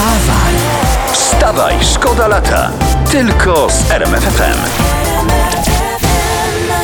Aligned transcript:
Wstawaj! 0.00 0.54
Wstawaj, 1.12 1.74
szkoda 1.94 2.28
lata. 2.28 2.70
Tylko 3.10 3.68
z 3.70 3.90
RMFFM. 3.90 4.58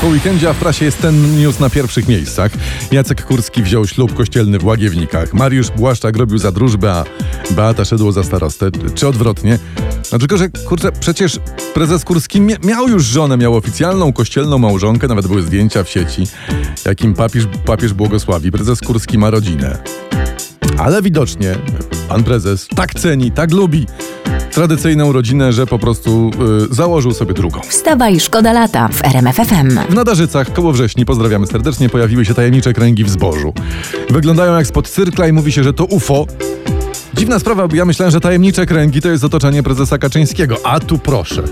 Po 0.00 0.06
weekendzie, 0.06 0.50
a 0.50 0.52
w 0.52 0.56
prasie 0.56 0.84
jest 0.84 1.02
ten 1.02 1.38
news 1.38 1.60
na 1.60 1.70
pierwszych 1.70 2.08
miejscach. 2.08 2.52
Jacek 2.92 3.26
Kurski 3.26 3.62
wziął 3.62 3.86
ślub 3.86 4.14
kościelny 4.14 4.58
w 4.58 4.64
Łagiewnikach. 4.64 5.34
Mariusz 5.34 5.70
Błaszczak 5.70 6.16
robił 6.16 6.38
za 6.38 6.52
drużbę, 6.52 6.92
a 6.92 7.04
Beata 7.50 7.84
szedło 7.84 8.12
za 8.12 8.22
starostę. 8.22 8.70
Czy 8.94 9.08
odwrotnie? 9.08 9.58
No 10.12 10.18
tylko, 10.18 10.36
że 10.36 10.48
kurczę, 10.48 10.92
przecież 10.92 11.40
prezes 11.74 12.04
Kurski 12.04 12.40
mia 12.40 12.56
miał 12.64 12.88
już 12.88 13.04
żonę, 13.04 13.36
miał 13.36 13.56
oficjalną 13.56 14.12
kościelną 14.12 14.58
małżonkę, 14.58 15.08
nawet 15.08 15.26
były 15.26 15.42
zdjęcia 15.42 15.84
w 15.84 15.88
sieci, 15.88 16.26
jakim 16.84 17.14
papież, 17.14 17.44
papież 17.64 17.92
błogosławi. 17.92 18.52
Prezes 18.52 18.80
Kurski 18.80 19.18
ma 19.18 19.30
rodzinę. 19.30 19.78
Ale 20.78 21.02
widocznie 21.02 21.54
pan 22.08 22.24
prezes 22.24 22.68
tak 22.76 22.94
ceni, 22.94 23.30
tak 23.30 23.52
lubi 23.52 23.86
tradycyjną 24.52 25.12
rodzinę, 25.12 25.52
że 25.52 25.66
po 25.66 25.78
prostu 25.78 26.30
y, 26.70 26.74
założył 26.74 27.12
sobie 27.12 27.34
drugą. 27.34 27.60
Wstawaj, 27.60 28.20
szkoda 28.20 28.52
lata 28.52 28.88
w 28.88 29.04
RMFFM. 29.04 29.78
W 29.90 29.94
Nadarzycach 29.94 30.52
koło 30.52 30.72
wrześni, 30.72 31.04
pozdrawiamy 31.04 31.46
serdecznie, 31.46 31.88
pojawiły 31.88 32.24
się 32.24 32.34
tajemnicze 32.34 32.72
kręgi 32.72 33.04
w 33.04 33.10
zbożu. 33.10 33.52
Wyglądają 34.10 34.56
jak 34.56 34.66
spod 34.66 34.88
cyrkla 34.88 35.28
i 35.28 35.32
mówi 35.32 35.52
się, 35.52 35.62
że 35.64 35.72
to 35.72 35.84
UFO. 35.84 36.26
Dziwna 37.16 37.38
sprawa, 37.38 37.68
bo 37.68 37.76
ja 37.76 37.84
myślałem, 37.84 38.10
że 38.10 38.20
tajemnicze 38.20 38.66
kręgi 38.66 39.00
to 39.00 39.08
jest 39.08 39.24
otoczenie 39.24 39.62
prezesa 39.62 39.98
Kaczyńskiego, 39.98 40.56
a 40.64 40.80
tu 40.80 40.98
proszę. 40.98 41.42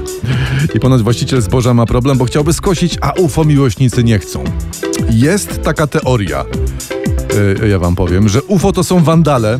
I 0.74 0.80
ponoć 0.80 1.02
właściciel 1.02 1.42
zboża 1.42 1.74
ma 1.74 1.86
problem, 1.86 2.18
bo 2.18 2.24
chciałby 2.24 2.52
skosić, 2.52 2.98
a 3.00 3.12
UFO 3.12 3.44
miłośnicy 3.44 4.04
nie 4.04 4.18
chcą. 4.18 4.44
Jest 5.10 5.62
taka 5.62 5.86
teoria, 5.86 6.44
yy, 7.60 7.68
ja 7.68 7.78
wam 7.78 7.96
powiem, 7.96 8.28
że 8.28 8.42
UFO 8.42 8.72
to 8.72 8.84
są 8.84 9.04
wandale, 9.04 9.58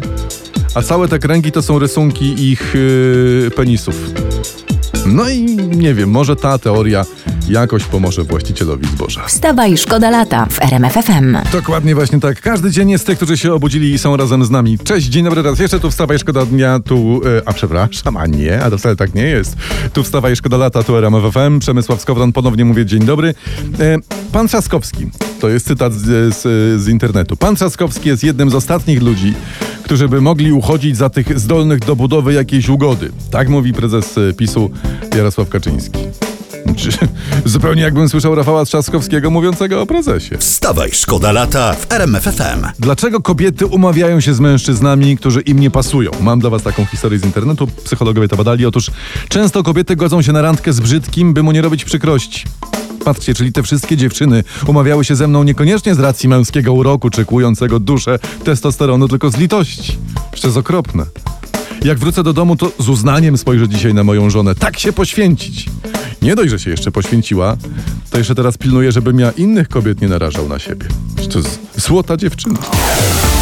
a 0.74 0.82
całe 0.82 1.08
te 1.08 1.18
kręgi 1.18 1.52
to 1.52 1.62
są 1.62 1.78
rysunki 1.78 2.50
ich 2.50 2.74
yy, 2.74 3.50
penisów. 3.56 3.96
No 5.06 5.28
i 5.28 5.56
nie 5.56 5.94
wiem, 5.94 6.10
może 6.10 6.36
ta 6.36 6.58
teoria 6.58 7.04
jakoś 7.48 7.84
pomoże 7.84 8.24
właścicielowi 8.24 8.86
zboża. 8.86 9.26
Wstawaj, 9.26 9.76
szkoda 9.76 10.10
lata 10.10 10.46
w 10.50 10.62
RMFFM. 10.62 11.36
Dokładnie 11.52 11.94
właśnie 11.94 12.20
tak. 12.20 12.40
Każdy 12.40 12.70
dzień 12.70 12.90
jest 12.90 13.06
tych, 13.06 13.16
którzy 13.16 13.36
się 13.36 13.52
obudzili 13.52 13.92
i 13.92 13.98
są 13.98 14.16
razem 14.16 14.44
z 14.44 14.50
nami. 14.50 14.78
Cześć, 14.78 15.06
dzień 15.06 15.24
dobry 15.24 15.42
raz 15.42 15.58
jeszcze. 15.58 15.80
Tu 15.80 15.90
wstawaj, 15.90 16.18
szkoda 16.18 16.46
dnia, 16.46 16.80
tu... 16.80 17.20
E, 17.38 17.48
a 17.48 17.52
przepraszam, 17.52 18.16
a 18.16 18.26
nie, 18.26 18.62
a 18.62 18.70
to 18.70 18.78
wcale 18.78 18.96
tak 18.96 19.14
nie 19.14 19.22
jest. 19.22 19.56
Tu 19.92 20.02
wstawaj, 20.02 20.36
szkoda 20.36 20.56
lata, 20.56 20.82
tu 20.82 20.96
RMFFM. 20.96 21.58
Przemysław 21.58 22.00
Skowron, 22.00 22.32
ponownie 22.32 22.64
mówię 22.64 22.86
dzień 22.86 23.04
dobry. 23.04 23.34
E, 23.80 23.98
pan 24.32 24.48
Trzaskowski, 24.48 25.10
to 25.40 25.48
jest 25.48 25.66
cytat 25.66 25.92
z, 25.92 26.34
z, 26.34 26.42
z 26.82 26.88
internetu. 26.88 27.36
Pan 27.36 27.56
Trzaskowski 27.56 28.08
jest 28.08 28.24
jednym 28.24 28.50
z 28.50 28.54
ostatnich 28.54 29.02
ludzi, 29.02 29.34
którzy 29.82 30.08
by 30.08 30.20
mogli 30.20 30.52
uchodzić 30.52 30.96
za 30.96 31.10
tych 31.10 31.38
zdolnych 31.40 31.78
do 31.78 31.96
budowy 31.96 32.32
jakiejś 32.32 32.68
ugody. 32.68 33.12
Tak 33.30 33.48
mówi 33.48 33.72
prezes 33.72 34.18
e, 34.18 34.32
PiSu 34.32 34.70
Jarosław 35.16 35.48
Kaczyński. 35.48 35.98
Zupełnie 37.44 37.82
jakbym 37.82 38.08
słyszał 38.08 38.34
Rafała 38.34 38.64
Trzaskowskiego 38.64 39.30
mówiącego 39.30 39.82
o 39.82 39.86
prezesie. 39.86 40.38
Wstawaj, 40.38 40.90
szkoda 40.92 41.32
lata 41.32 41.72
w 41.72 41.92
RMFFM. 41.92 42.66
Dlaczego 42.78 43.20
kobiety 43.20 43.66
umawiają 43.66 44.20
się 44.20 44.34
z 44.34 44.40
mężczyznami, 44.40 45.16
którzy 45.16 45.40
im 45.40 45.60
nie 45.60 45.70
pasują? 45.70 46.10
Mam 46.20 46.40
dla 46.40 46.50
was 46.50 46.62
taką 46.62 46.84
historię 46.84 47.18
z 47.18 47.24
internetu, 47.24 47.66
psychologowie 47.84 48.28
to 48.28 48.36
badali. 48.36 48.66
Otóż 48.66 48.90
często 49.28 49.62
kobiety 49.62 49.96
godzą 49.96 50.22
się 50.22 50.32
na 50.32 50.42
randkę 50.42 50.72
z 50.72 50.80
brzydkim, 50.80 51.34
by 51.34 51.42
mu 51.42 51.52
nie 51.52 51.62
robić 51.62 51.84
przykrości. 51.84 52.44
Patrzcie, 53.04 53.34
czyli 53.34 53.52
te 53.52 53.62
wszystkie 53.62 53.96
dziewczyny 53.96 54.44
umawiały 54.66 55.04
się 55.04 55.16
ze 55.16 55.28
mną 55.28 55.42
niekoniecznie 55.42 55.94
z 55.94 55.98
racji 55.98 56.28
męskiego 56.28 56.72
uroku 56.72 57.10
czy 57.10 57.24
kłującego 57.24 57.80
duszę 57.80 58.18
testosteronu, 58.44 59.08
tylko 59.08 59.30
z 59.30 59.36
litości. 59.36 59.98
Przecież 60.32 60.56
okropne. 60.56 61.04
Jak 61.84 61.98
wrócę 61.98 62.22
do 62.22 62.32
domu, 62.32 62.56
to 62.56 62.72
z 62.78 62.88
uznaniem 62.88 63.38
spojrzę 63.38 63.68
dzisiaj 63.68 63.94
na 63.94 64.04
moją 64.04 64.30
żonę. 64.30 64.54
Tak 64.54 64.78
się 64.78 64.92
poświęcić. 64.92 65.66
Nie 66.24 66.34
dość, 66.34 66.50
że 66.50 66.58
się 66.58 66.70
jeszcze 66.70 66.90
poświęciła, 66.90 67.56
to 68.10 68.18
jeszcze 68.18 68.34
teraz 68.34 68.58
pilnuje, 68.58 68.92
żebym 68.92 69.20
ja 69.20 69.30
innych 69.30 69.68
kobiet 69.68 70.00
nie 70.00 70.08
narażał 70.08 70.48
na 70.48 70.58
siebie. 70.58 70.86
To 71.32 71.38
jest 71.38 71.58
złota 71.76 72.16
dziewczyna. 72.16 72.58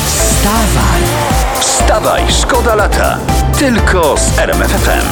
Wstawaj! 0.06 1.02
Wstawaj, 1.60 2.22
szkoda 2.40 2.74
lata. 2.74 3.18
Tylko 3.58 4.16
z 4.18 4.38
RMFFM. 4.38 5.06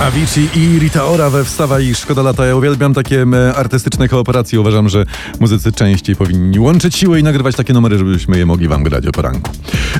Avicii 0.00 0.48
i 0.54 0.78
Rita 0.78 1.04
Ora 1.04 1.30
we 1.30 1.44
Wstawa 1.44 1.80
i 1.80 1.94
Szkoda 1.94 2.22
Lata. 2.22 2.46
Ja 2.46 2.56
uwielbiam 2.56 2.94
takie 2.94 3.26
artystyczne 3.54 4.08
kooperacje. 4.08 4.60
Uważam, 4.60 4.88
że 4.88 5.06
muzycy 5.40 5.72
częściej 5.72 6.16
powinni 6.16 6.58
łączyć 6.58 6.96
siły 6.96 7.20
i 7.20 7.22
nagrywać 7.22 7.56
takie 7.56 7.72
numery, 7.72 7.98
żebyśmy 7.98 8.38
je 8.38 8.46
mogli 8.46 8.68
wam 8.68 8.82
grać 8.82 9.06
o 9.06 9.12
poranku. 9.12 9.50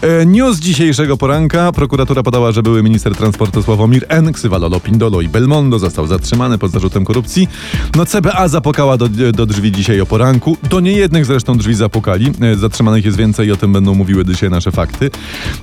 E, 0.03 0.27
news 0.27 0.59
dzisiejszego 0.59 1.17
poranka. 1.17 1.73
Prokuratura 1.73 2.23
podała, 2.23 2.53
że 2.53 2.63
były 2.63 2.83
minister 2.83 3.15
transportu 3.15 3.63
Sławomir 3.63 4.07
N. 4.09 4.33
Ksywa 4.33 4.59
Lolo 4.59 4.81
Pindolo 4.81 5.21
i 5.21 5.29
Belmondo 5.29 5.79
został 5.79 6.07
zatrzymany 6.07 6.59
pod 6.59 6.71
zarzutem 6.71 7.05
korupcji. 7.05 7.49
No 7.95 8.07
CBA 8.07 8.49
zapukała 8.49 8.97
do, 8.97 9.09
do 9.33 9.47
drzwi 9.47 9.73
dzisiaj 9.73 10.01
o 10.01 10.07
poranku. 10.07 10.57
Do 10.71 10.81
niejednych 10.81 11.27
zresztą 11.27 11.59
drzwi 11.59 11.75
zapukali. 11.75 12.33
E, 12.41 12.57
zatrzymanych 12.57 13.05
jest 13.05 13.17
więcej 13.17 13.49
i 13.49 13.53
o 13.53 13.57
tym 13.57 13.73
będą 13.73 13.95
mówiły 13.95 14.25
dzisiaj 14.25 14.51
nasze 14.51 14.73
fakty. 14.73 15.11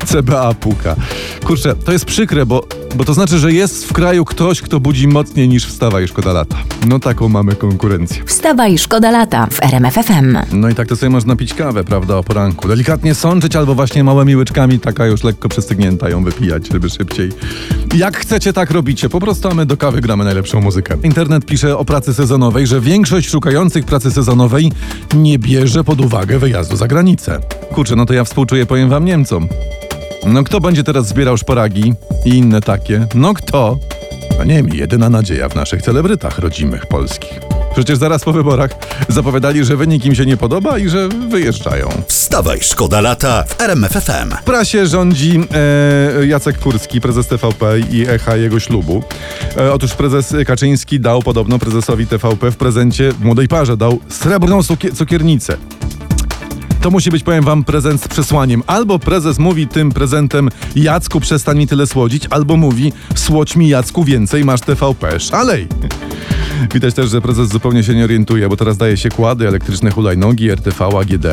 CBA 0.05 0.53
puka. 0.53 0.95
Kurczę, 1.45 1.75
to 1.75 1.91
jest 1.91 2.05
przykre, 2.05 2.45
bo, 2.45 2.67
bo 2.95 3.05
to 3.05 3.13
znaczy, 3.13 3.39
że 3.39 3.53
jest 3.53 3.85
w 3.85 3.94
kraju 3.94 4.22
ktoś, 4.25 4.61
kto 4.61 4.79
budzi 4.79 5.07
mocniej 5.07 5.50
niż 5.50 5.66
wstawa 5.66 6.01
i 6.01 6.07
szkoda 6.07 6.34
lata. 6.34 6.57
No 6.88 7.00
taką 7.00 7.29
mamy 7.29 7.56
konkurencję. 7.56 8.23
Wstawaj, 8.25 8.78
szkoda 8.78 9.11
lata 9.11 9.47
w 9.51 9.63
RMFFM. 9.63 10.38
No 10.51 10.69
i 10.69 10.75
tak 10.75 10.88
to 10.88 10.95
sobie 10.95 11.09
można 11.09 11.35
pić 11.35 11.53
kawę, 11.53 11.84
prawda, 11.84 12.17
o 12.17 12.23
poranku. 12.23 12.67
Delikatnie 12.67 13.16
sączyć 13.16 13.56
albo 13.56 13.75
właśnie 13.75 14.03
małymi 14.03 14.35
łyczkami, 14.35 14.79
taka 14.79 15.06
już 15.06 15.23
lekko 15.23 15.50
przestygnięta 15.50 16.09
ją 16.09 16.23
wypijać, 16.23 16.67
żeby 16.72 16.89
szybciej. 16.89 17.31
Jak 17.95 18.17
chcecie, 18.17 18.53
tak 18.53 18.72
robicie. 18.72 19.09
Po 19.09 19.19
prostu 19.19 19.56
my 19.56 19.66
do 19.66 19.78
kawy 19.78 20.01
gramy 20.01 20.23
najlepszą 20.23 20.62
muzykę. 20.62 20.97
Internet 21.03 21.45
pisze 21.45 21.78
o 21.78 21.85
pracy 21.85 22.13
sezonowej, 22.13 22.67
że 22.67 22.81
większość 22.81 23.29
szukających 23.29 23.85
pracy 23.85 24.12
sezonowej 24.12 24.72
nie 25.16 25.39
bierze 25.39 25.83
pod 25.83 26.01
uwagę 26.01 26.39
wyjazdu 26.39 26.75
za 26.75 26.88
granicę. 26.88 27.39
Kurczę, 27.73 27.95
no 27.95 28.06
to 28.06 28.13
ja 28.13 28.23
współczuję, 28.23 28.66
powiem 28.66 28.89
wam 28.89 29.06
Niemcom. 29.06 29.47
No 30.25 30.44
kto 30.44 30.59
będzie 30.59 30.83
teraz 30.83 31.07
zbierał 31.07 31.38
szporagi 31.38 31.94
i 32.25 32.29
inne 32.29 32.62
takie? 32.62 33.07
No 33.16 33.33
kto? 33.33 33.78
Nie 34.46 34.64
jedyna 34.74 35.09
nadzieja 35.09 35.50
w 35.50 35.56
naszych 35.56 35.81
celebrytach 35.81 36.40
rodzimych 36.40 36.86
polskich. 36.86 37.40
Przecież 37.74 37.98
zaraz 37.98 38.24
po 38.24 38.34
wyborach 38.34 38.72
zapowiadali, 39.09 39.66
że 39.66 39.78
wynik 39.78 40.06
im 40.06 40.16
się 40.16 40.26
nie 40.26 40.38
podoba 40.38 40.78
i 40.78 40.90
że 40.90 41.09
wyjeżdżają. 41.09 41.90
Wstawaj, 42.08 42.59
szkoda 42.62 43.02
lata 43.02 43.44
w 43.44 43.62
RMFFM. 43.62 44.30
W 44.42 44.44
prasie 44.44 44.88
rządzi 44.88 45.40
e, 46.20 46.26
Jacek 46.26 46.59
Kurski, 46.59 47.02
prezes 47.02 47.28
TVP 47.28 47.80
i 47.80 48.08
echa 48.09 48.36
jego 48.36 48.59
ślubu. 48.59 49.04
E, 49.58 49.74
otóż 49.74 49.94
prezes 49.94 50.34
Kaczyński 50.48 51.00
dał 51.00 51.22
podobno 51.22 51.60
prezesowi 51.60 52.08
TVP 52.08 52.52
w 52.52 52.58
prezencie 52.58 53.12
młodej 53.20 53.48
parze, 53.48 53.78
dał 53.78 54.00
srebrną 54.10 54.60
cukier- 54.60 54.96
cukiernicę. 54.96 55.58
To 56.83 56.91
musi 56.91 57.09
być, 57.09 57.23
powiem 57.23 57.44
wam, 57.44 57.63
prezent 57.63 58.01
z 58.01 58.07
przesłaniem. 58.07 58.63
Albo 58.67 58.99
prezes 58.99 59.39
mówi 59.39 59.67
tym 59.67 59.91
prezentem 59.91 60.49
Jacku, 60.75 61.19
przestań 61.19 61.57
mi 61.57 61.67
tyle 61.67 61.88
słodzić, 61.88 62.27
albo 62.29 62.57
mówi 62.57 62.94
słodź 63.16 63.55
mi 63.55 63.69
Jacku 63.69 64.03
więcej, 64.03 64.45
masz 64.45 64.61
TVP. 64.61 65.19
Szalej! 65.19 65.67
Widać 66.73 66.94
też, 66.94 67.09
że 67.09 67.21
prezes 67.21 67.49
zupełnie 67.49 67.83
się 67.83 67.95
nie 67.95 68.03
orientuje, 68.03 68.49
bo 68.49 68.57
teraz 68.57 68.77
daje 68.77 68.97
się 68.97 69.09
kłady, 69.09 69.47
elektryczne 69.47 69.91
hulajnogi, 69.91 70.49
RTV, 70.49 70.85
AGD. 70.85 71.25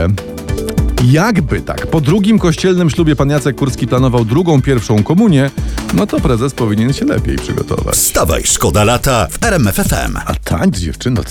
Jakby 1.04 1.60
tak, 1.60 1.86
po 1.86 2.00
drugim 2.00 2.38
kościelnym 2.38 2.90
ślubie 2.90 3.16
pan 3.16 3.30
Jacek 3.30 3.56
Kurski 3.56 3.86
planował 3.86 4.24
drugą 4.24 4.62
pierwszą 4.62 5.02
komunię, 5.02 5.50
no 5.94 6.06
to 6.06 6.20
prezes 6.20 6.54
powinien 6.54 6.92
się 6.92 7.04
lepiej 7.04 7.36
przygotować. 7.36 7.94
Wstawaj, 7.94 8.42
szkoda 8.44 8.84
lata 8.84 9.26
w 9.30 9.44
RMFFM. 9.44 10.16
A 10.26 10.34
tańcz 10.34 10.78
dziewczyno, 10.78 11.22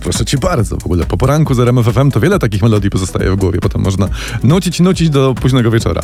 proszę 0.00 0.24
cię 0.24 0.38
bardzo. 0.38 0.76
W 0.76 0.84
ogóle 0.84 1.04
po 1.06 1.16
poranku 1.16 1.54
z 1.54 1.60
RMFFM 1.60 2.10
to 2.10 2.20
wiele 2.20 2.38
takich 2.38 2.62
melodii 2.62 2.90
pozostaje 2.90 3.30
w 3.30 3.36
głowie. 3.36 3.58
Potem 3.60 3.82
można 3.82 4.08
nucić, 4.42 4.80
nucić 4.80 5.10
do 5.10 5.34
późnego 5.34 5.70
wieczora. 5.70 6.02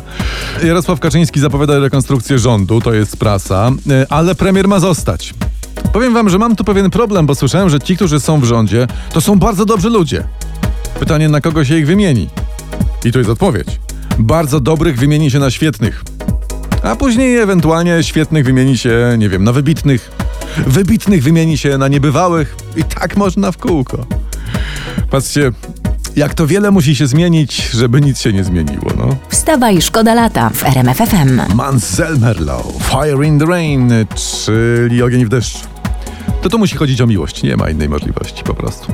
Jarosław 0.65 1.01
Kaczyński 1.01 1.41
zapowiada 1.41 1.79
rekonstrukcję 1.79 2.39
rządu, 2.39 2.81
to 2.81 2.95
jest 2.95 3.17
prasa, 3.17 3.71
y, 4.03 4.09
ale 4.09 4.35
premier 4.35 4.69
ma 4.69 4.81
zostać. 4.81 5.35
Powiem 5.93 6.15
wam, 6.15 6.29
że 6.29 6.39
mam 6.39 6.57
tu 6.57 6.65
pewien 6.65 6.91
problem, 6.91 7.27
bo 7.27 7.35
słyszałem, 7.35 7.69
że 7.69 7.81
ci, 7.81 7.97
którzy 7.97 8.21
są 8.21 8.41
w 8.41 8.45
rządzie, 8.45 8.87
to 9.13 9.21
są 9.21 9.39
bardzo 9.39 9.65
dobrzy 9.65 9.91
ludzie. 9.91 10.25
Pytanie, 11.01 11.29
na 11.29 11.41
kogo 11.41 11.65
się 11.65 11.79
ich 11.79 11.87
wymieni? 11.87 12.29
I 13.05 13.13
tu 13.13 13.19
jest 13.19 13.31
odpowiedź. 13.31 13.81
Bardzo 14.19 14.61
dobrych 14.61 14.99
wymieni 14.99 15.31
się 15.31 15.39
na 15.39 15.51
świetnych. 15.51 16.05
A 16.83 16.97
później 16.97 17.37
ewentualnie 17.37 18.03
świetnych 18.03 18.45
wymieni 18.45 18.79
się, 18.79 19.17
nie 19.19 19.29
wiem, 19.29 19.45
na 19.45 19.53
wybitnych. 19.53 20.11
Wybitnych 20.67 21.23
wymieni 21.23 21.59
się 21.59 21.79
na 21.79 21.89
niebywałych. 21.89 22.57
I 22.77 22.85
tak 22.85 23.17
można 23.17 23.53
w 23.53 23.59
kółko. 23.59 24.07
Patrzcie, 25.11 25.53
jak 26.17 26.35
to 26.35 26.47
wiele 26.47 26.71
musi 26.71 26.97
się 26.97 27.07
zmienić, 27.07 27.71
żeby 27.71 28.01
nic 28.01 28.21
się 28.21 28.33
nie 28.33 28.45
zmieniło, 28.45 28.91
no. 28.97 29.17
Wstawaj, 29.29 29.83
szkoda 29.83 30.15
lata 30.15 30.51
w 30.51 30.65
RMFFM. 30.65 31.55
Manselmerlow, 31.55 32.67
Fire 32.91 33.27
in 33.27 33.39
the 33.39 33.47
Rain, 33.47 33.93
czyli 34.15 35.03
ogień 35.03 35.25
w 35.25 35.29
deszczu. 35.29 35.67
To 36.43 36.49
tu 36.49 36.59
musi 36.59 36.77
chodzić 36.77 37.01
o 37.01 37.07
miłość, 37.07 37.43
nie 37.43 37.57
ma 37.57 37.71
innej 37.71 37.89
możliwości 37.89 38.45
po 38.45 38.55
prostu. 38.55 38.93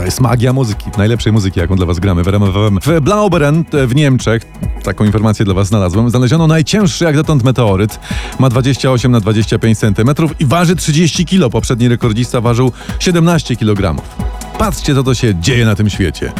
To 0.00 0.04
jest 0.04 0.20
magia 0.20 0.52
muzyki, 0.52 0.90
najlepszej 0.98 1.32
muzyki, 1.32 1.60
jaką 1.60 1.76
dla 1.76 1.86
was 1.86 1.98
gramy 1.98 2.22
w 2.22 2.28
RMF 2.28 2.54
FM. 2.54 2.78
W 2.82 3.00
Blauberen 3.00 3.64
e, 3.72 3.86
w 3.86 3.94
Niemczech, 3.94 4.42
taką 4.82 5.04
informację 5.04 5.44
dla 5.44 5.54
was 5.54 5.68
znalazłem, 5.68 6.10
znaleziono 6.10 6.46
najcięższy 6.46 7.04
jak 7.04 7.16
dotąd 7.16 7.44
meteoryt. 7.44 8.00
Ma 8.38 8.48
28 8.48 9.12
na 9.12 9.20
25 9.20 9.78
cm 9.78 10.10
i 10.38 10.46
waży 10.46 10.76
30 10.76 11.26
kg. 11.26 11.50
Poprzedni 11.50 11.88
rekordzista 11.88 12.40
ważył 12.40 12.72
17 12.98 13.56
kg. 13.56 14.02
Patrzcie, 14.58 14.94
co 14.94 15.02
to 15.02 15.14
się 15.14 15.34
dzieje 15.34 15.64
na 15.64 15.74
tym 15.74 15.90
świecie. 15.90 16.32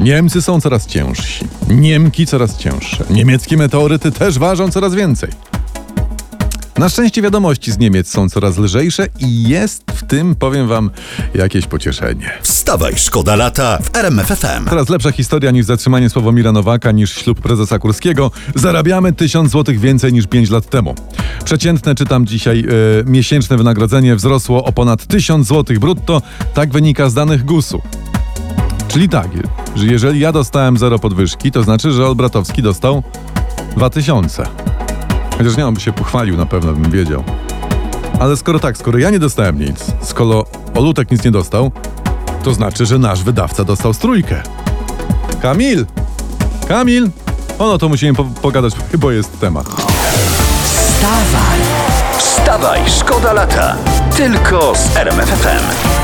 Niemcy 0.00 0.42
są 0.42 0.60
coraz 0.60 0.86
ciężsi, 0.86 1.44
Niemki 1.68 2.26
coraz 2.26 2.58
cięższe, 2.58 3.04
niemieckie 3.10 3.56
meteoryty 3.56 4.12
też 4.12 4.38
ważą 4.38 4.70
coraz 4.70 4.94
więcej. 4.94 5.30
Na 6.78 6.88
szczęście 6.88 7.22
wiadomości 7.22 7.72
z 7.72 7.78
Niemiec 7.78 8.08
są 8.08 8.28
coraz 8.28 8.58
lżejsze 8.58 9.06
i 9.20 9.48
jest 9.48 9.84
w 9.94 10.06
tym, 10.06 10.34
powiem 10.34 10.68
wam, 10.68 10.90
jakieś 11.34 11.66
pocieszenie. 11.66 12.30
Wstawaj, 12.42 12.92
szkoda 12.96 13.36
lata 13.36 13.78
w 13.82 13.96
RMF 13.96 14.26
FM. 14.26 14.64
Teraz 14.70 14.88
lepsza 14.88 15.12
historia 15.12 15.50
niż 15.50 15.66
zatrzymanie 15.66 16.10
Sławomira 16.10 16.52
Nowaka, 16.52 16.92
niż 16.92 17.14
ślub 17.14 17.40
prezesa 17.40 17.78
Kurskiego. 17.78 18.30
Zarabiamy 18.54 19.12
1000 19.12 19.50
zł 19.50 19.74
więcej 19.78 20.12
niż 20.12 20.26
5 20.26 20.50
lat 20.50 20.70
temu. 20.70 20.94
Przeciętne, 21.44 21.94
czytam 21.94 22.26
dzisiaj, 22.26 22.60
e, 22.60 22.64
miesięczne 23.04 23.56
wynagrodzenie 23.56 24.16
wzrosło 24.16 24.64
o 24.64 24.72
ponad 24.72 25.06
1000 25.06 25.46
zł 25.46 25.76
brutto. 25.80 26.22
Tak 26.54 26.70
wynika 26.72 27.10
z 27.10 27.14
danych 27.14 27.44
GUS-u. 27.44 27.82
Czyli 28.88 29.08
tak, 29.08 29.28
że 29.76 29.86
jeżeli 29.86 30.20
ja 30.20 30.32
dostałem 30.32 30.76
zero 30.76 30.98
podwyżki, 30.98 31.52
to 31.52 31.62
znaczy, 31.62 31.92
że 31.92 32.06
Olbratowski 32.06 32.62
dostał 32.62 33.02
2000. 33.76 34.67
Chociaż 35.38 35.56
nie, 35.56 35.66
on 35.66 35.74
by 35.74 35.80
się 35.80 35.92
pochwalił, 35.92 36.36
na 36.36 36.46
pewno 36.46 36.72
bym 36.72 36.90
wiedział. 36.90 37.24
Ale 38.20 38.36
skoro 38.36 38.58
tak, 38.58 38.76
skoro 38.76 38.98
ja 38.98 39.10
nie 39.10 39.18
dostałem 39.18 39.58
nic, 39.58 39.84
skoro 40.02 40.44
Olutek 40.74 41.10
nic 41.10 41.24
nie 41.24 41.30
dostał, 41.30 41.70
to 42.42 42.54
znaczy, 42.54 42.86
że 42.86 42.98
nasz 42.98 43.22
wydawca 43.22 43.64
dostał 43.64 43.94
strójkę. 43.94 44.42
Kamil! 45.42 45.86
Kamil! 46.68 47.10
Ono 47.58 47.78
to 47.78 47.88
musimy 47.88 48.14
po 48.14 48.24
pogadać, 48.24 48.74
chyba 48.90 49.12
jest 49.12 49.40
temat. 49.40 49.66
Wstawaj! 50.64 51.60
Wstawaj, 52.18 52.80
szkoda 52.98 53.32
lata. 53.32 53.76
Tylko 54.16 54.72
z 54.76 54.96
RMF 54.96 55.28
FM. 55.28 55.97